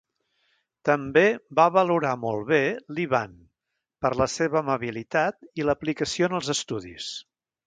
[0.87, 1.25] També
[1.59, 2.59] va valorar molt bé
[2.99, 3.37] Li Ban,
[4.07, 7.13] per la seva amabilitat i l'aplicació en els estudis.